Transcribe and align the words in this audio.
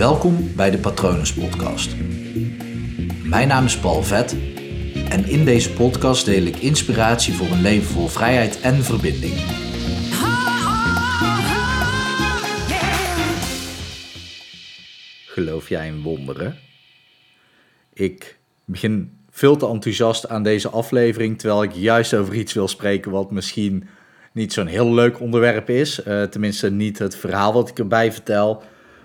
Welkom 0.00 0.54
bij 0.56 0.70
de 0.70 0.78
Patronus 0.78 1.34
Podcast. 1.34 1.96
Mijn 3.24 3.48
naam 3.48 3.64
is 3.64 3.78
Paul 3.78 4.02
Vet 4.02 4.36
en 5.08 5.24
in 5.24 5.44
deze 5.44 5.72
podcast 5.72 6.24
deel 6.24 6.42
ik 6.42 6.56
inspiratie 6.56 7.34
voor 7.34 7.46
een 7.46 7.60
leven 7.60 7.86
vol 7.86 8.06
vrijheid 8.06 8.60
en 8.60 8.74
verbinding. 8.74 9.34
Geloof 15.26 15.68
jij 15.68 15.86
in 15.86 16.02
wonderen? 16.02 16.58
Ik 17.92 18.38
begin 18.64 19.18
veel 19.30 19.56
te 19.56 19.66
enthousiast 19.66 20.28
aan 20.28 20.42
deze 20.42 20.68
aflevering, 20.68 21.38
terwijl 21.38 21.62
ik 21.62 21.72
juist 21.72 22.14
over 22.14 22.34
iets 22.34 22.52
wil 22.52 22.68
spreken 22.68 23.10
wat 23.10 23.30
misschien 23.30 23.88
niet 24.32 24.52
zo'n 24.52 24.66
heel 24.66 24.94
leuk 24.94 25.20
onderwerp 25.20 25.70
is. 25.70 26.06
Uh, 26.06 26.22
tenminste, 26.22 26.70
niet 26.70 26.98
het 26.98 27.16
verhaal 27.16 27.52
wat 27.52 27.68
ik 27.68 27.78
erbij 27.78 28.12
vertel. 28.12 28.62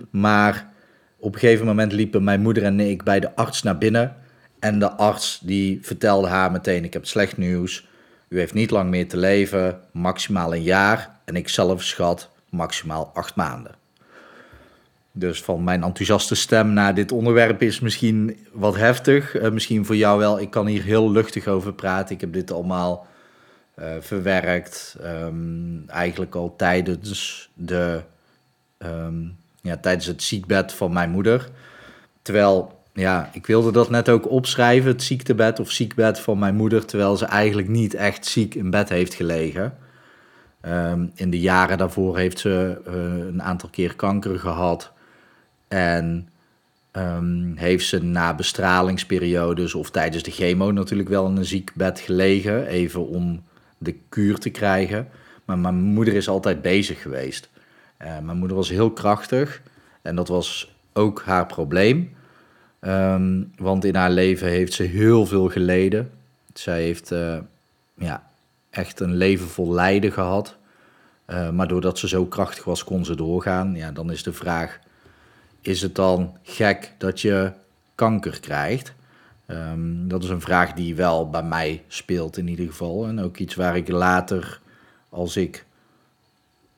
Maar 0.09 0.73
op 1.19 1.33
een 1.33 1.39
gegeven 1.39 1.65
moment 1.65 1.91
liepen 1.91 2.23
mijn 2.23 2.41
moeder 2.41 2.63
en 2.63 2.79
ik 2.79 3.03
bij 3.03 3.19
de 3.19 3.35
arts 3.35 3.63
naar 3.63 3.77
binnen. 3.77 4.15
En 4.59 4.79
de 4.79 4.91
arts 4.91 5.39
die 5.43 5.79
vertelde 5.81 6.27
haar 6.27 6.51
meteen: 6.51 6.83
Ik 6.83 6.93
heb 6.93 7.05
slecht 7.05 7.37
nieuws. 7.37 7.87
U 8.27 8.39
heeft 8.39 8.53
niet 8.53 8.71
lang 8.71 8.89
meer 8.89 9.07
te 9.07 9.17
leven, 9.17 9.79
maximaal 9.91 10.55
een 10.55 10.63
jaar. 10.63 11.19
En 11.25 11.35
ik 11.35 11.49
zelf 11.49 11.83
schat 11.83 12.29
maximaal 12.49 13.11
acht 13.13 13.35
maanden. 13.35 13.75
Dus 15.11 15.43
van 15.43 15.63
mijn 15.63 15.83
enthousiaste 15.83 16.35
stem 16.35 16.73
naar 16.73 16.93
dit 16.93 17.11
onderwerp 17.11 17.61
is 17.61 17.79
misschien 17.79 18.37
wat 18.51 18.75
heftig. 18.75 19.35
Uh, 19.35 19.51
misschien 19.51 19.85
voor 19.85 19.95
jou 19.95 20.19
wel. 20.19 20.39
Ik 20.39 20.49
kan 20.49 20.67
hier 20.67 20.83
heel 20.83 21.11
luchtig 21.11 21.47
over 21.47 21.73
praten. 21.73 22.15
Ik 22.15 22.21
heb 22.21 22.33
dit 22.33 22.51
allemaal 22.51 23.07
uh, 23.79 23.85
verwerkt. 23.99 24.97
Um, 25.03 25.83
eigenlijk 25.87 26.35
al 26.35 26.55
tijdens, 26.55 27.49
de, 27.53 28.01
um, 28.77 29.37
ja, 29.65 29.77
tijdens 29.77 30.05
het 30.05 30.23
ziekbed 30.23 30.73
van 30.73 30.93
mijn 30.93 31.09
moeder. 31.09 31.49
Terwijl, 32.21 32.81
ja, 32.93 33.29
ik 33.33 33.45
wilde 33.45 33.71
dat 33.71 33.89
net 33.89 34.09
ook 34.09 34.29
opschrijven, 34.29 34.91
het 34.91 35.03
ziektebed 35.03 35.59
of 35.59 35.71
ziekbed 35.71 36.19
van 36.19 36.39
mijn 36.39 36.55
moeder. 36.55 36.85
Terwijl 36.85 37.17
ze 37.17 37.25
eigenlijk 37.25 37.67
niet 37.67 37.93
echt 37.93 38.25
ziek 38.25 38.55
in 38.55 38.69
bed 38.69 38.89
heeft 38.89 39.13
gelegen. 39.13 39.77
Um, 40.61 41.11
in 41.15 41.29
de 41.29 41.39
jaren 41.39 41.77
daarvoor 41.77 42.17
heeft 42.17 42.39
ze 42.39 42.81
uh, 42.87 42.93
een 43.27 43.43
aantal 43.43 43.69
keer 43.69 43.95
kanker 43.95 44.39
gehad. 44.39 44.91
En 45.67 46.29
um, 46.91 47.53
heeft 47.55 47.85
ze 47.85 48.03
na 48.03 48.35
bestralingsperiodes 48.35 49.73
of 49.73 49.89
tijdens 49.89 50.23
de 50.23 50.31
chemo 50.31 50.71
natuurlijk 50.71 51.09
wel 51.09 51.27
in 51.27 51.37
een 51.37 51.45
ziekbed 51.45 51.99
gelegen. 51.99 52.67
Even 52.67 53.07
om 53.07 53.43
de 53.77 53.95
kuur 54.09 54.37
te 54.37 54.49
krijgen. 54.49 55.07
Maar 55.45 55.57
mijn 55.57 55.75
moeder 55.75 56.13
is 56.13 56.27
altijd 56.27 56.61
bezig 56.61 57.01
geweest. 57.01 57.49
Uh, 58.05 58.19
mijn 58.19 58.37
moeder 58.37 58.57
was 58.57 58.69
heel 58.69 58.91
krachtig 58.91 59.61
en 60.01 60.15
dat 60.15 60.27
was 60.27 60.75
ook 60.93 61.21
haar 61.21 61.45
probleem. 61.45 62.15
Um, 62.81 63.51
want 63.57 63.85
in 63.85 63.95
haar 63.95 64.11
leven 64.11 64.47
heeft 64.47 64.73
ze 64.73 64.83
heel 64.83 65.25
veel 65.25 65.49
geleden. 65.49 66.11
Zij 66.53 66.81
heeft 66.81 67.11
uh, 67.11 67.37
ja, 67.93 68.29
echt 68.69 68.99
een 68.99 69.15
leven 69.15 69.47
vol 69.47 69.73
lijden 69.73 70.11
gehad. 70.11 70.57
Uh, 71.27 71.49
maar 71.49 71.67
doordat 71.67 71.99
ze 71.99 72.07
zo 72.07 72.25
krachtig 72.25 72.63
was, 72.63 72.83
kon 72.83 73.05
ze 73.05 73.15
doorgaan. 73.15 73.75
Ja, 73.75 73.91
dan 73.91 74.11
is 74.11 74.23
de 74.23 74.33
vraag: 74.33 74.79
is 75.61 75.81
het 75.81 75.95
dan 75.95 76.37
gek 76.43 76.93
dat 76.97 77.21
je 77.21 77.51
kanker 77.95 78.39
krijgt? 78.39 78.93
Um, 79.47 80.07
dat 80.07 80.23
is 80.23 80.29
een 80.29 80.41
vraag 80.41 80.73
die 80.73 80.95
wel 80.95 81.29
bij 81.29 81.43
mij 81.43 81.83
speelt 81.87 82.37
in 82.37 82.47
ieder 82.47 82.65
geval. 82.65 83.07
En 83.07 83.19
ook 83.19 83.37
iets 83.37 83.55
waar 83.55 83.77
ik 83.77 83.87
later, 83.87 84.59
als 85.09 85.37
ik 85.37 85.65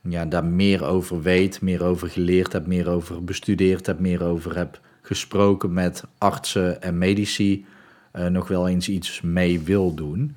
ja, 0.01 0.25
daar 0.25 0.45
meer 0.45 0.85
over 0.85 1.21
weet, 1.21 1.61
meer 1.61 1.83
over 1.83 2.09
geleerd 2.09 2.53
heb, 2.53 2.67
meer 2.67 2.89
over 2.89 3.23
bestudeerd 3.23 3.85
heb, 3.85 3.99
meer 3.99 4.23
over 4.23 4.57
heb 4.57 4.79
gesproken 5.01 5.73
met 5.73 6.03
artsen 6.17 6.81
en 6.81 6.97
medici, 6.97 7.65
uh, 8.13 8.25
nog 8.25 8.47
wel 8.47 8.67
eens 8.67 8.89
iets 8.89 9.21
mee 9.21 9.59
wil 9.59 9.93
doen. 9.93 10.35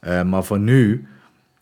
Uh, 0.00 0.22
maar 0.22 0.44
voor 0.44 0.58
nu 0.58 1.08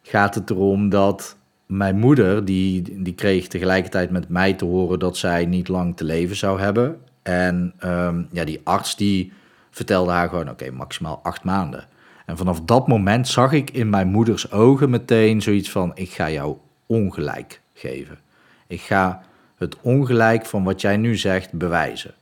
gaat 0.03 0.35
het 0.35 0.51
erom 0.51 0.89
dat 0.89 1.37
mijn 1.67 1.99
moeder, 1.99 2.45
die, 2.45 3.03
die 3.03 3.15
kreeg 3.15 3.47
tegelijkertijd 3.47 4.11
met 4.11 4.29
mij 4.29 4.55
te 4.55 4.65
horen 4.65 4.99
dat 4.99 5.17
zij 5.17 5.47
niet 5.47 5.69
lang 5.69 5.97
te 5.97 6.05
leven 6.05 6.37
zou 6.37 6.61
hebben. 6.61 6.97
En 7.23 7.73
um, 7.85 8.29
ja, 8.33 8.45
die 8.45 8.61
arts 8.65 8.97
die 8.97 9.33
vertelde 9.71 10.11
haar 10.11 10.29
gewoon, 10.29 10.51
oké, 10.51 10.71
maximaal 10.71 11.21
acht 11.23 11.45
maanden. 11.45 11.87
En 12.27 12.37
vanaf 12.37 12.61
dat 12.61 12.89
moment 12.89 13.29
zag 13.29 13.53
ik 13.53 13.71
in 13.71 13.91
mijn 13.91 14.09
moeders 14.09 14.53
ogen 14.53 14.91
meteen 14.91 15.43
zoiets 15.43 15.71
van, 15.71 15.93
ik 15.95 16.11
ga 16.11 16.31
jou 16.31 16.57
ongelijk 16.87 17.61
geven. 17.75 18.19
Ik 18.67 18.81
ga 18.81 19.23
het 19.57 19.77
ongelijk 19.81 20.47
van 20.47 20.65
wat 20.65 20.81
jij 20.81 20.97
nu 20.97 21.17
zegt 21.17 21.53
bewijzen. 21.53 22.15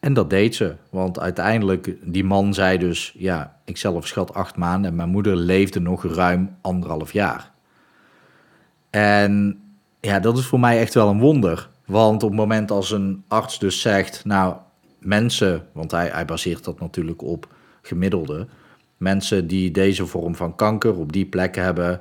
En 0.00 0.14
dat 0.14 0.30
deed 0.30 0.54
ze, 0.54 0.74
want 0.90 1.18
uiteindelijk, 1.20 1.94
die 2.02 2.24
man 2.24 2.54
zei 2.54 2.78
dus, 2.78 3.14
ja, 3.16 3.56
ik 3.64 3.76
zelf 3.76 4.06
schat 4.06 4.34
acht 4.34 4.56
maanden 4.56 4.90
en 4.90 4.96
mijn 4.96 5.08
moeder 5.08 5.36
leefde 5.36 5.80
nog 5.80 6.04
ruim 6.04 6.56
anderhalf 6.60 7.12
jaar. 7.12 7.50
En 8.90 9.60
ja, 10.00 10.20
dat 10.20 10.38
is 10.38 10.46
voor 10.46 10.60
mij 10.60 10.80
echt 10.80 10.94
wel 10.94 11.08
een 11.08 11.20
wonder. 11.20 11.68
Want 11.84 12.22
op 12.22 12.28
het 12.28 12.38
moment 12.38 12.70
als 12.70 12.90
een 12.90 13.24
arts 13.28 13.58
dus 13.58 13.80
zegt, 13.80 14.24
nou, 14.24 14.56
mensen, 14.98 15.66
want 15.72 15.90
hij, 15.90 16.08
hij 16.08 16.24
baseert 16.24 16.64
dat 16.64 16.80
natuurlijk 16.80 17.22
op 17.22 17.54
gemiddelde, 17.82 18.46
mensen 18.96 19.46
die 19.46 19.70
deze 19.70 20.06
vorm 20.06 20.34
van 20.34 20.56
kanker 20.56 20.96
op 20.96 21.12
die 21.12 21.26
plek 21.26 21.54
hebben, 21.54 22.00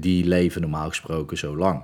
die 0.00 0.24
leven 0.24 0.60
normaal 0.60 0.88
gesproken 0.88 1.38
zo 1.38 1.56
lang. 1.56 1.82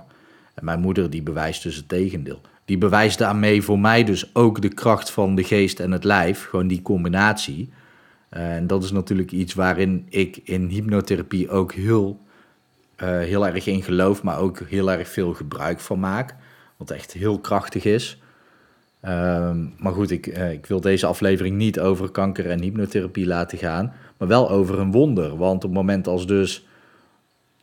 En 0.53 0.65
mijn 0.65 0.79
moeder 0.79 1.09
die 1.09 1.21
bewijst 1.21 1.63
dus 1.63 1.75
het 1.75 1.89
tegendeel. 1.89 2.41
Die 2.65 2.77
bewijst 2.77 3.17
daarmee 3.17 3.61
voor 3.61 3.79
mij 3.79 4.03
dus 4.03 4.35
ook 4.35 4.61
de 4.61 4.69
kracht 4.69 5.11
van 5.11 5.35
de 5.35 5.43
geest 5.43 5.79
en 5.79 5.91
het 5.91 6.03
lijf, 6.03 6.45
gewoon 6.45 6.67
die 6.67 6.81
combinatie. 6.81 7.69
En 8.29 8.67
dat 8.67 8.83
is 8.83 8.91
natuurlijk 8.91 9.31
iets 9.31 9.53
waarin 9.53 10.05
ik 10.09 10.39
in 10.43 10.67
hypnotherapie 10.67 11.49
ook 11.49 11.73
heel, 11.73 12.19
uh, 13.03 13.07
heel 13.07 13.47
erg 13.47 13.67
in 13.67 13.83
geloof, 13.83 14.23
maar 14.23 14.39
ook 14.39 14.59
heel 14.59 14.91
erg 14.91 15.07
veel 15.07 15.33
gebruik 15.33 15.79
van 15.79 15.99
maak. 15.99 16.35
Wat 16.77 16.91
echt 16.91 17.13
heel 17.13 17.39
krachtig 17.39 17.85
is. 17.85 18.19
Um, 19.05 19.73
maar 19.77 19.93
goed, 19.93 20.11
ik, 20.11 20.27
uh, 20.27 20.51
ik 20.51 20.65
wil 20.65 20.81
deze 20.81 21.05
aflevering 21.05 21.55
niet 21.55 21.79
over 21.79 22.09
kanker 22.09 22.49
en 22.49 22.61
hypnotherapie 22.61 23.25
laten 23.25 23.57
gaan, 23.57 23.93
maar 24.17 24.27
wel 24.27 24.49
over 24.49 24.79
een 24.79 24.91
wonder. 24.91 25.37
Want 25.37 25.55
op 25.55 25.69
het 25.69 25.79
moment 25.79 26.07
als 26.07 26.27
dus 26.27 26.65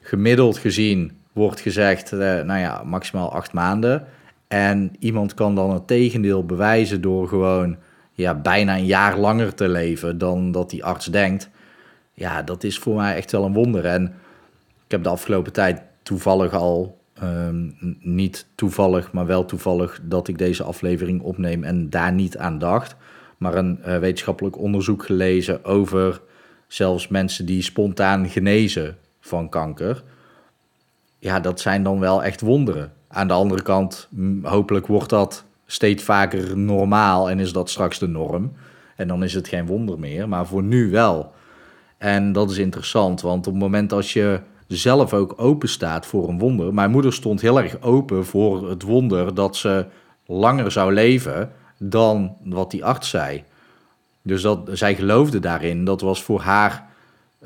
gemiddeld 0.03 0.59
gezien 0.59 1.21
wordt 1.33 1.61
gezegd, 1.61 2.13
uh, 2.13 2.19
nou 2.19 2.59
ja, 2.59 2.83
maximaal 2.85 3.33
acht 3.33 3.53
maanden. 3.53 4.07
En 4.49 4.93
iemand 4.99 5.35
kan 5.35 5.55
dan 5.55 5.71
het 5.71 5.87
tegendeel 5.87 6.47
bewijzen 6.47 7.01
door 7.01 7.29
gewoon 7.29 7.77
ja, 8.13 8.35
bijna 8.35 8.77
een 8.77 8.87
jaar 8.87 9.19
langer 9.19 9.55
te 9.55 9.69
leven 9.69 10.19
dan 10.19 10.53
dat 10.53 10.71
die 10.71 10.85
arts 10.85 11.07
denkt. 11.07 11.51
Ja, 12.15 12.43
dat 12.43 12.65
is 12.65 12.79
voor 12.79 12.97
mij 12.97 13.17
echt 13.17 13.33
wel 13.33 13.45
een 13.45 13.53
wonder. 13.53 13.85
En 13.85 14.05
ik 14.85 14.91
heb 14.91 15.03
de 15.03 15.09
afgelopen 15.09 15.53
tijd 15.53 15.83
toevallig 16.03 16.53
al 16.53 17.01
Um, 17.23 17.77
niet 18.01 18.47
toevallig, 18.55 19.13
maar 19.13 19.27
wel 19.27 19.45
toevallig 19.45 20.01
dat 20.03 20.29
ik 20.29 20.39
deze 20.39 20.63
aflevering 20.63 21.23
opneem 21.23 21.65
en 21.65 21.91
daar 21.91 22.13
niet 22.13 22.37
aan 22.37 22.59
dacht. 22.59 22.97
Maar 23.37 23.55
een 23.55 23.79
uh, 23.87 23.99
wetenschappelijk 23.99 24.59
onderzoek 24.59 25.05
gelezen 25.05 25.65
over 25.65 26.21
zelfs 26.67 27.09
mensen 27.09 27.47
die 27.47 27.63
spontaan 27.63 28.29
genezen 28.29 28.97
van 29.23 29.49
kanker. 29.49 30.03
Ja, 31.19 31.41
dat 31.41 31.61
zijn 31.61 31.83
dan 31.83 32.01
wel 32.01 32.25
echt 32.25 32.41
wonderen. 32.41 32.93
Aan 33.09 33.29
de 33.29 33.35
andere 33.35 33.63
kant, 33.63 34.09
hopelijk 34.43 34.87
wordt 34.87 35.11
dat 35.11 35.45
steeds 35.67 36.03
vaker 36.03 36.59
normaal 36.59 37.31
en 37.31 37.39
is 37.39 37.53
dat 37.53 37.71
straks 37.71 37.99
de 37.99 38.09
norm. 38.09 38.53
En 38.97 39.09
dan 39.09 39.23
is 39.23 39.35
het 39.35 39.49
geen 39.49 39.67
wonder 39.67 39.99
meer, 39.99 40.29
maar 40.29 40.47
voor 40.47 40.63
nu 40.63 40.91
wel. 40.91 41.33
En 41.99 42.33
dat 42.33 42.51
is 42.51 42.59
interessant, 42.59 43.21
want 43.21 43.47
op 43.47 43.53
het 43.53 43.63
moment 43.63 43.93
als 43.93 44.13
je 44.13 44.41
zelf 44.67 45.15
ook 45.15 45.35
open 45.37 45.69
staat 45.69 46.07
voor 46.07 46.29
een 46.29 46.39
wonder. 46.39 46.75
Mijn 46.75 46.91
moeder 46.91 47.13
stond 47.13 47.41
heel 47.41 47.61
erg 47.61 47.81
open 47.81 48.27
voor 48.27 48.69
het 48.69 48.83
wonder 48.83 49.35
dat 49.35 49.57
ze 49.57 49.87
langer 50.27 50.73
zou 50.73 50.93
leven 50.93 51.53
dan 51.79 52.37
wat 52.45 52.71
die 52.71 52.85
arts 52.85 53.09
zei. 53.09 53.45
Dus 54.23 54.43
dat, 54.43 54.69
zij 54.73 54.95
geloofde 54.95 55.41
daarin. 55.41 55.85
Dat 55.85 56.01
was 56.01 56.23
voor 56.23 56.41
haar 56.41 56.91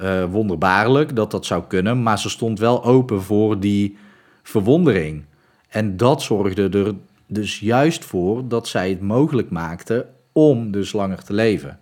uh, 0.02 0.24
wonderbaarlijk 0.24 1.16
dat 1.16 1.30
dat 1.30 1.46
zou 1.46 1.64
kunnen. 1.68 2.02
Maar 2.02 2.18
ze 2.18 2.30
stond 2.30 2.58
wel 2.58 2.84
open 2.84 3.22
voor 3.22 3.60
die 3.60 3.96
verwondering. 4.42 5.24
En 5.68 5.96
dat 5.96 6.22
zorgde 6.22 6.68
er 6.68 6.94
dus 7.26 7.60
juist 7.60 8.04
voor 8.04 8.48
dat 8.48 8.68
zij 8.68 8.90
het 8.90 9.00
mogelijk 9.00 9.50
maakte 9.50 10.06
om 10.32 10.70
dus 10.70 10.92
langer 10.92 11.24
te 11.24 11.32
leven. 11.32 11.78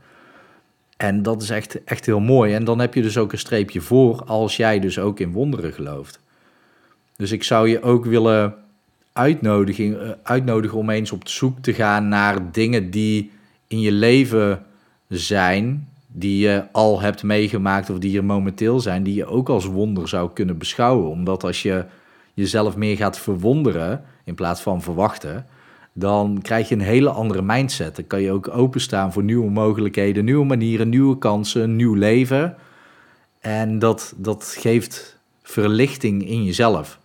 En 0.96 1.22
dat 1.22 1.42
is 1.42 1.50
echt, 1.50 1.84
echt 1.84 2.06
heel 2.06 2.20
mooi. 2.20 2.54
En 2.54 2.64
dan 2.64 2.78
heb 2.78 2.94
je 2.94 3.02
dus 3.02 3.18
ook 3.18 3.32
een 3.32 3.38
streepje 3.38 3.80
voor 3.80 4.24
als 4.24 4.56
jij 4.56 4.80
dus 4.80 4.98
ook 4.98 5.20
in 5.20 5.32
wonderen 5.32 5.72
gelooft. 5.72 6.20
Dus 7.16 7.32
ik 7.32 7.42
zou 7.42 7.68
je 7.68 7.82
ook 7.82 8.04
willen 8.04 8.54
uitnodigen, 9.12 10.02
eh, 10.02 10.10
uitnodigen 10.22 10.78
om 10.78 10.90
eens 10.90 11.12
op 11.12 11.28
zoek 11.28 11.58
te 11.58 11.74
gaan 11.74 12.08
naar 12.08 12.52
dingen 12.52 12.90
die 12.90 13.30
in 13.66 13.80
je 13.80 13.92
leven 13.92 14.64
zijn, 15.08 15.88
die 16.16 16.38
je 16.38 16.64
al 16.72 17.00
hebt 17.00 17.22
meegemaakt 17.22 17.90
of 17.90 17.98
die 17.98 18.16
er 18.16 18.24
momenteel 18.24 18.80
zijn, 18.80 19.02
die 19.02 19.14
je 19.14 19.26
ook 19.26 19.48
als 19.48 19.64
wonder 19.64 20.08
zou 20.08 20.30
kunnen 20.32 20.58
beschouwen. 20.58 21.10
Omdat 21.10 21.44
als 21.44 21.62
je 21.62 21.84
jezelf 22.34 22.76
meer 22.76 22.96
gaat 22.96 23.18
verwonderen 23.18 24.04
in 24.24 24.34
plaats 24.34 24.60
van 24.60 24.82
verwachten, 24.82 25.46
dan 25.92 26.38
krijg 26.42 26.68
je 26.68 26.74
een 26.74 26.80
hele 26.80 27.10
andere 27.10 27.42
mindset. 27.42 27.96
Dan 27.96 28.06
kan 28.06 28.22
je 28.22 28.32
ook 28.32 28.48
openstaan 28.48 29.12
voor 29.12 29.22
nieuwe 29.22 29.50
mogelijkheden, 29.50 30.24
nieuwe 30.24 30.44
manieren, 30.44 30.88
nieuwe 30.88 31.18
kansen, 31.18 31.76
nieuw 31.76 31.94
leven. 31.94 32.56
En 33.40 33.78
dat, 33.78 34.14
dat 34.16 34.56
geeft 34.58 35.18
verlichting 35.42 36.28
in 36.28 36.44
jezelf. 36.44 36.98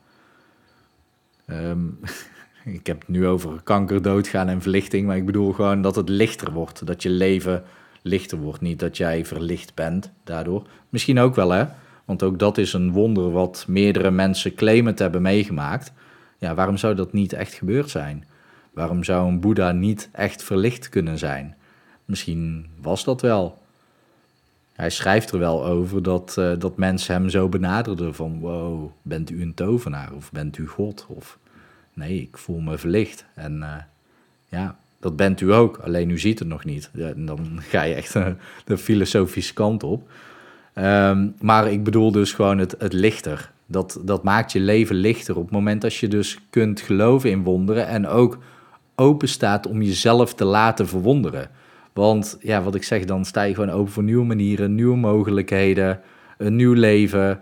Ehm, 1.45 1.85
ik 2.79 2.87
heb 2.87 2.99
het 2.99 3.09
nu 3.09 3.27
over 3.27 3.61
kanker, 3.63 4.01
doodgaan 4.01 4.47
en 4.47 4.61
verlichting, 4.61 5.07
maar 5.07 5.17
ik 5.17 5.25
bedoel 5.25 5.51
gewoon 5.51 5.81
dat 5.81 5.95
het 5.95 6.09
lichter 6.09 6.51
wordt. 6.51 6.85
Dat 6.85 7.03
je 7.03 7.09
leven 7.09 7.63
lichter 8.01 8.37
wordt. 8.37 8.61
Niet 8.61 8.79
dat 8.79 8.97
jij 8.97 9.25
verlicht 9.25 9.73
bent 9.73 10.11
daardoor. 10.23 10.67
Misschien 10.89 11.19
ook 11.19 11.35
wel, 11.35 11.49
hè? 11.49 11.65
Want 12.05 12.23
ook 12.23 12.39
dat 12.39 12.57
is 12.57 12.73
een 12.73 12.91
wonder 12.91 13.31
wat 13.31 13.65
meerdere 13.67 14.11
mensen 14.11 14.55
claimen 14.55 14.95
te 14.95 15.03
hebben 15.03 15.21
meegemaakt. 15.21 15.91
Ja, 16.37 16.55
waarom 16.55 16.77
zou 16.77 16.95
dat 16.95 17.13
niet 17.13 17.33
echt 17.33 17.53
gebeurd 17.53 17.89
zijn? 17.89 18.25
Waarom 18.73 19.03
zou 19.03 19.27
een 19.27 19.39
Boeddha 19.39 19.71
niet 19.71 20.09
echt 20.11 20.43
verlicht 20.43 20.89
kunnen 20.89 21.17
zijn? 21.17 21.55
Misschien 22.05 22.65
was 22.81 23.03
dat 23.03 23.21
wel. 23.21 23.61
Hij 24.73 24.89
schrijft 24.89 25.31
er 25.31 25.39
wel 25.39 25.65
over 25.65 26.03
dat, 26.03 26.35
uh, 26.39 26.51
dat 26.57 26.77
mensen 26.77 27.13
hem 27.13 27.29
zo 27.29 27.49
benaderden 27.49 28.15
van... 28.15 28.39
wow, 28.39 28.91
bent 29.01 29.29
u 29.29 29.41
een 29.41 29.53
tovenaar 29.53 30.13
of 30.13 30.31
bent 30.31 30.57
u 30.57 30.67
God? 30.67 31.05
Of 31.09 31.37
nee, 31.93 32.21
ik 32.21 32.37
voel 32.37 32.59
me 32.59 32.77
verlicht. 32.77 33.25
En 33.35 33.57
uh, 33.57 33.75
ja, 34.49 34.79
dat 34.99 35.15
bent 35.15 35.41
u 35.41 35.53
ook, 35.53 35.77
alleen 35.77 36.09
u 36.09 36.19
ziet 36.19 36.39
het 36.39 36.47
nog 36.47 36.65
niet. 36.65 36.91
Dan 37.15 37.39
ga 37.71 37.81
je 37.81 37.93
echt 37.93 38.13
de 38.65 38.77
filosofische 38.77 39.53
kant 39.53 39.83
op. 39.83 40.09
Um, 40.75 41.35
maar 41.41 41.71
ik 41.71 41.83
bedoel 41.83 42.11
dus 42.11 42.33
gewoon 42.33 42.57
het, 42.57 42.75
het 42.77 42.93
lichter. 42.93 43.51
Dat, 43.65 43.99
dat 44.03 44.23
maakt 44.23 44.51
je 44.51 44.59
leven 44.59 44.95
lichter 44.95 45.35
op 45.35 45.43
het 45.43 45.51
moment 45.51 45.81
dat 45.81 45.95
je 45.95 46.07
dus 46.07 46.39
kunt 46.49 46.81
geloven 46.81 47.29
in 47.29 47.43
wonderen... 47.43 47.87
en 47.87 48.07
ook 48.07 48.37
open 48.95 49.27
staat 49.27 49.67
om 49.67 49.81
jezelf 49.81 50.33
te 50.33 50.45
laten 50.45 50.87
verwonderen. 50.87 51.49
Want 51.93 52.37
ja, 52.41 52.61
wat 52.63 52.75
ik 52.75 52.83
zeg, 52.83 53.05
dan 53.05 53.25
sta 53.25 53.41
je 53.41 53.53
gewoon 53.53 53.69
open 53.69 53.91
voor 53.91 54.03
nieuwe 54.03 54.25
manieren, 54.25 54.75
nieuwe 54.75 54.97
mogelijkheden, 54.97 55.99
een 56.37 56.55
nieuw 56.55 56.73
leven. 56.73 57.41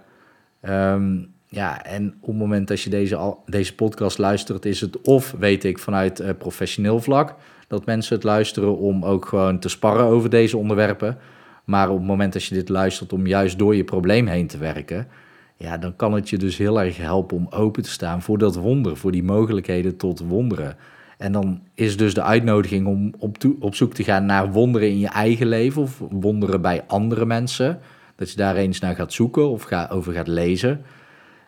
Um, 0.61 1.33
ja, 1.47 1.83
en 1.83 2.15
op 2.21 2.27
het 2.27 2.37
moment 2.37 2.67
dat 2.67 2.81
je 2.81 2.89
deze, 2.89 3.35
deze 3.45 3.75
podcast 3.75 4.17
luistert, 4.17 4.65
is 4.65 4.81
het 4.81 5.01
of, 5.01 5.35
weet 5.39 5.63
ik, 5.63 5.79
vanuit 5.79 6.19
uh, 6.19 6.29
professioneel 6.37 6.99
vlak, 6.99 7.35
dat 7.67 7.85
mensen 7.85 8.15
het 8.15 8.23
luisteren 8.23 8.77
om 8.77 9.05
ook 9.05 9.25
gewoon 9.25 9.59
te 9.59 9.69
sparren 9.69 10.05
over 10.05 10.29
deze 10.29 10.57
onderwerpen. 10.57 11.17
Maar 11.63 11.89
op 11.89 11.97
het 11.97 12.07
moment 12.07 12.33
dat 12.33 12.43
je 12.43 12.55
dit 12.55 12.69
luistert 12.69 13.13
om 13.13 13.27
juist 13.27 13.57
door 13.57 13.75
je 13.75 13.83
probleem 13.83 14.27
heen 14.27 14.47
te 14.47 14.57
werken, 14.57 15.07
ja, 15.55 15.77
dan 15.77 15.95
kan 15.95 16.13
het 16.13 16.29
je 16.29 16.37
dus 16.37 16.57
heel 16.57 16.81
erg 16.81 16.97
helpen 16.97 17.37
om 17.37 17.47
open 17.49 17.83
te 17.83 17.89
staan 17.89 18.21
voor 18.21 18.37
dat 18.37 18.55
wonder, 18.55 18.97
voor 18.97 19.11
die 19.11 19.23
mogelijkheden 19.23 19.97
tot 19.97 20.19
wonderen. 20.19 20.75
En 21.17 21.31
dan 21.31 21.61
is 21.73 21.97
dus 21.97 22.13
de 22.13 22.23
uitnodiging 22.23 22.87
om 22.87 23.13
op, 23.19 23.37
op 23.59 23.75
zoek 23.75 23.93
te 23.93 24.03
gaan 24.03 24.25
naar 24.25 24.51
wonderen 24.51 24.89
in 24.89 24.99
je 24.99 25.07
eigen 25.07 25.47
leven 25.47 25.81
of 25.81 26.01
wonderen 26.09 26.61
bij 26.61 26.83
andere 26.87 27.25
mensen. 27.25 27.79
Dat 28.15 28.31
je 28.31 28.37
daar 28.37 28.55
eens 28.55 28.79
naar 28.79 28.95
gaat 28.95 29.13
zoeken 29.13 29.49
of 29.49 29.63
ga, 29.63 29.87
over 29.91 30.13
gaat 30.13 30.27
lezen. 30.27 30.81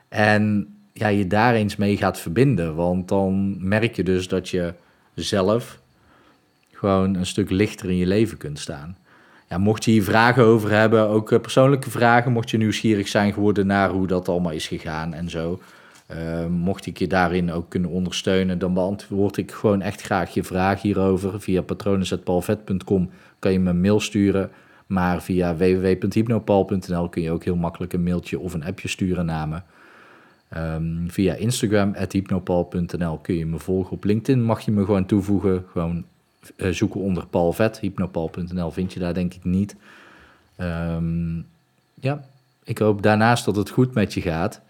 En 0.10 0.74
ja, 0.94 1.08
je 1.08 1.28
daar 1.28 1.54
eens 1.54 1.76
mee 1.76 1.98
gaat 1.98 2.20
verbinden. 2.20 2.76
Want 2.76 3.08
dan 3.08 3.68
merk 3.68 3.96
je 3.96 4.04
dus 4.04 4.28
dat 4.28 4.50
je 4.50 4.74
zelf 5.14 5.80
gewoon 6.72 7.16
een 7.16 7.26
stuk 7.26 7.50
lichter 7.50 7.90
in 7.90 7.98
je 7.98 8.08
leven 8.08 8.38
kunt 8.38 8.60
staan. 8.60 8.98
Ja, 9.50 9.58
mocht 9.58 9.86
je 9.86 9.92
hier 9.92 10.04
vragen 10.04 10.44
over 10.44 10.72
hebben, 10.72 11.08
ook 11.08 11.32
eh, 11.32 11.40
persoonlijke 11.40 11.90
vragen, 11.90 12.32
mocht 12.32 12.50
je 12.50 12.58
nieuwsgierig 12.58 13.08
zijn 13.08 13.34
geworden 13.34 13.68
naar 13.68 13.90
hoe 13.90 14.08
dat 14.08 14.30
allemaal 14.30 14.52
is 14.52 14.68
gegaan 14.68 15.14
en 15.14 15.30
zo, 15.30 15.60
uh, 16.12 16.46
mocht 16.46 16.86
ik 16.86 16.98
je 16.98 17.08
daarin 17.08 17.52
ook 17.52 17.70
kunnen 17.70 17.90
ondersteunen, 17.90 18.60
dan 18.60 18.74
beantwoord 18.74 19.38
ik 19.38 19.52
gewoon 19.52 19.82
echt 19.82 20.02
graag 20.02 20.34
je 20.34 20.44
vraag 20.44 20.82
hierover. 20.82 21.42
Via 21.42 21.62
patronen.palvet.com 21.62 23.10
kan 23.40 23.52
je 23.52 23.60
me 23.60 23.70
een 23.70 23.82
mail 23.82 24.00
sturen. 24.00 24.52
Maar 24.88 25.22
via 25.22 25.56
www.hypnopal.nl 25.56 27.10
kun 27.10 27.22
je 27.22 27.32
ook 27.32 27.44
heel 27.44 27.56
makkelijk 27.56 27.94
een 27.94 28.04
mailtje 28.04 28.40
of 28.40 28.54
een 28.54 28.66
appje 28.66 28.88
sturen 28.88 29.26
naar 29.26 29.48
me. 29.48 29.62
Um, 30.58 31.12
via 31.12 31.34
Instagram, 31.34 31.96
hypnopal.nl 32.10 33.18
kun 33.18 33.36
je 33.36 33.46
me 33.46 33.60
volgen. 33.60 33.92
Op 33.92 34.04
LinkedIn 34.04 34.44
mag 34.44 34.62
je 34.62 34.72
me 34.72 34.86
gewoon 34.86 35.06
toevoegen. 35.06 35.66
Gewoon 35.72 36.04
uh, 36.58 36.70
zoeken 36.70 37.00
onder 37.00 37.28
Paul 37.28 37.54
Vet. 37.54 37.80
Hypnopal.nl 37.80 38.72
vind 38.72 38.94
je 38.94 39.00
daar 39.00 39.14
denk 39.14 39.34
ik 39.34 39.44
niet. 39.44 39.76
Um, 40.58 41.46
ja, 41.94 42.26
ik 42.64 42.78
hoop 42.78 43.02
daarnaast 43.02 43.46
dat 43.46 43.56
het 43.56 43.70
goed 43.70 43.94
met 43.94 44.14
je 44.14 44.22
gaat. 44.22 44.62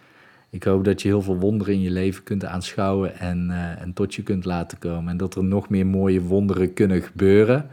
Ik 0.50 0.64
hoop 0.64 0.86
dat 0.86 1.02
je 1.02 1.08
heel 1.08 1.22
veel 1.22 1.38
wonderen 1.38 1.74
in 1.74 1.82
je 1.82 1.92
leven 1.92 2.24
kunt 2.24 2.46
aanschouwen 2.46 3.20
en, 3.20 3.48
uh, 3.50 3.82
en 3.82 3.94
tot 3.94 4.16
je 4.16 4.24
kunt 4.24 4.46
laten 4.46 4.78
komen. 4.78 5.10
En 5.12 5.18
dat 5.18 5.36
er 5.36 5.44
nog 5.44 5.70
meer 5.70 5.88
mooie 5.88 6.22
wonderen 6.22 6.74
kunnen 6.74 7.02
gebeuren. 7.02 7.70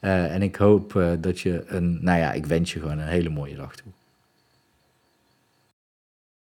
Uh, 0.00 0.34
en 0.34 0.42
ik 0.42 0.56
hoop 0.56 1.02
dat 1.20 1.40
je 1.40 1.64
een, 1.66 1.98
nou 2.00 2.18
ja, 2.18 2.32
ik 2.32 2.46
wens 2.46 2.72
je 2.72 2.80
gewoon 2.80 2.98
een 2.98 3.06
hele 3.06 3.28
mooie 3.28 3.56
dag 3.56 3.76
toe. 3.76 3.92